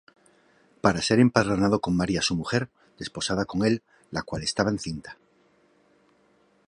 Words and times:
Para 0.83 1.03
ser 1.07 1.19
empadronado 1.19 1.79
con 1.79 1.95
María 1.95 2.23
su 2.23 2.35
mujer, 2.35 2.71
desposada 2.97 3.45
con 3.45 3.63
él, 3.63 3.83
la 4.09 4.23
cual 4.23 4.41
estaba 4.41 4.71
encinta. 4.71 5.19